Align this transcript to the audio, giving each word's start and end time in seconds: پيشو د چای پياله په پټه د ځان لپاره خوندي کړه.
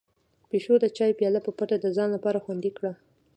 پيشو 0.49 0.73
د 0.79 0.85
چای 0.97 1.11
پياله 1.19 1.39
په 1.45 1.51
پټه 1.57 1.77
د 1.81 1.85
ځان 1.97 2.09
لپاره 2.15 2.43
خوندي 2.43 2.71
کړه. 2.77 2.91